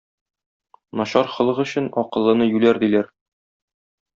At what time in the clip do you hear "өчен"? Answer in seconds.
1.65-1.91